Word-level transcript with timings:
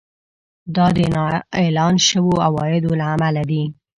دا 0.75 0.87
د 0.97 0.99
نااعلان 1.13 1.95
شويو 2.07 2.41
عوایدو 2.47 2.91
له 2.99 3.05
امله 3.13 3.43
دی 3.49 3.63